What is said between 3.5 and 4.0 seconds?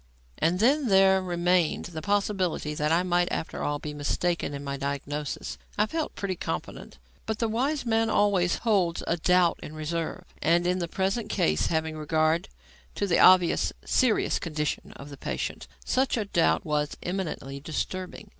all, be